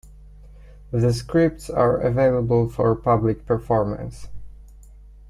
The 0.89 1.13
scripts 1.13 1.69
are 1.69 1.99
available 2.01 2.67
for 2.67 2.95
public 2.95 3.45
performance. 3.45 4.29